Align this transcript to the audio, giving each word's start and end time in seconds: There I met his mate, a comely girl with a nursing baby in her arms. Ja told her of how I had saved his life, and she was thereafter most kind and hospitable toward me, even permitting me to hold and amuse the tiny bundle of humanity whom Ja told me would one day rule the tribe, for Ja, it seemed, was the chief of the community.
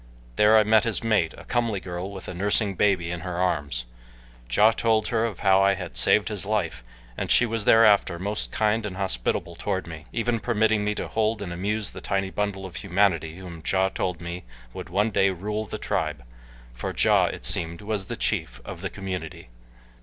There 0.35 0.57
I 0.57 0.63
met 0.63 0.83
his 0.85 1.03
mate, 1.03 1.35
a 1.37 1.43
comely 1.43 1.79
girl 1.79 2.09
with 2.11 2.27
a 2.27 2.33
nursing 2.33 2.73
baby 2.73 3.11
in 3.11 3.19
her 3.19 3.37
arms. 3.39 3.85
Ja 4.51 4.71
told 4.71 5.09
her 5.09 5.25
of 5.25 5.41
how 5.41 5.61
I 5.61 5.75
had 5.75 5.95
saved 5.95 6.29
his 6.29 6.43
life, 6.43 6.83
and 7.15 7.29
she 7.29 7.45
was 7.45 7.65
thereafter 7.65 8.17
most 8.17 8.51
kind 8.51 8.83
and 8.87 8.97
hospitable 8.97 9.55
toward 9.55 9.85
me, 9.85 10.05
even 10.11 10.39
permitting 10.39 10.83
me 10.83 10.95
to 10.95 11.07
hold 11.07 11.39
and 11.43 11.53
amuse 11.53 11.91
the 11.91 12.01
tiny 12.01 12.31
bundle 12.31 12.65
of 12.65 12.77
humanity 12.77 13.37
whom 13.37 13.61
Ja 13.63 13.89
told 13.89 14.21
me 14.21 14.43
would 14.73 14.89
one 14.89 15.11
day 15.11 15.29
rule 15.29 15.65
the 15.65 15.77
tribe, 15.77 16.23
for 16.73 16.95
Ja, 16.97 17.25
it 17.25 17.45
seemed, 17.45 17.81
was 17.83 18.05
the 18.05 18.17
chief 18.17 18.59
of 18.65 18.81
the 18.81 18.89
community. 18.89 19.49